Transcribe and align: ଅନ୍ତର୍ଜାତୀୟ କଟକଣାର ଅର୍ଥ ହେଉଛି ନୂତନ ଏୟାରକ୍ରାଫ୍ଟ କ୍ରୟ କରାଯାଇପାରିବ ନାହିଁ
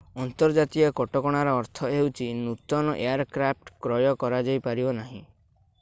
ଅନ୍ତର୍ଜାତୀୟ 0.21 0.87
କଟକଣାର 0.99 1.51
ଅର୍ଥ 1.57 1.89
ହେଉଛି 1.91 2.29
ନୂତନ 2.39 2.97
ଏୟାରକ୍ରାଫ୍ଟ 3.03 3.77
କ୍ରୟ 3.89 4.13
କରାଯାଇପାରିବ 4.25 4.97
ନାହିଁ 5.03 5.25